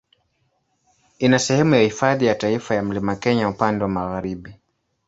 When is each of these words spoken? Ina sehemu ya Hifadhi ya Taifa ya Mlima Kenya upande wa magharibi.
Ina 1.19 1.39
sehemu 1.39 1.75
ya 1.75 1.81
Hifadhi 1.81 2.25
ya 2.25 2.35
Taifa 2.35 2.75
ya 2.75 2.83
Mlima 2.83 3.15
Kenya 3.15 3.49
upande 3.49 3.83
wa 3.83 3.89
magharibi. 3.89 4.55